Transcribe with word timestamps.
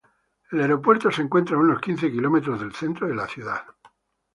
El 0.49 0.61
aeropuerto 0.61 1.11
se 1.11 1.21
encuentra 1.21 1.55
a 1.55 1.59
unos 1.59 1.79
quince 1.79 2.09
kilómetros 2.11 2.59
del 2.59 2.73
centro 2.73 3.07
de 3.07 3.13
la 3.13 3.27
ciudad. 3.27 3.61